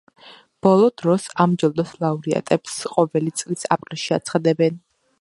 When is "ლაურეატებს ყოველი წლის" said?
2.05-3.71